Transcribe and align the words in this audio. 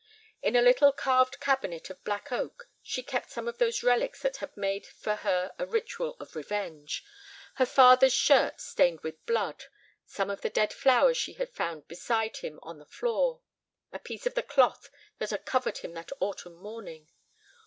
In 0.41 0.55
a 0.55 0.63
little 0.63 0.91
carved 0.91 1.39
cabinet 1.39 1.91
of 1.91 2.03
black 2.03 2.31
oak 2.31 2.67
she 2.81 3.03
kept 3.03 3.29
some 3.29 3.47
of 3.47 3.59
those 3.59 3.83
relics 3.83 4.23
that 4.23 4.57
made 4.57 4.83
for 4.83 5.17
her 5.17 5.53
a 5.59 5.67
ritual 5.67 6.17
of 6.19 6.35
revenge—her 6.35 7.65
father's 7.67 8.11
shirt 8.11 8.59
stained 8.59 9.01
with 9.01 9.23
blood, 9.27 9.65
some 10.07 10.31
of 10.31 10.41
the 10.41 10.49
dead 10.49 10.73
flowers 10.73 11.17
she 11.17 11.33
had 11.33 11.51
found 11.53 11.87
beside 11.87 12.37
him 12.37 12.59
on 12.63 12.79
the 12.79 12.85
floor, 12.87 13.41
a 13.93 13.99
piece 13.99 14.25
of 14.25 14.33
the 14.33 14.41
cloth 14.41 14.89
that 15.19 15.29
had 15.29 15.45
covered 15.45 15.77
him 15.77 15.93
that 15.93 16.11
autumn 16.19 16.55
morning. 16.55 17.07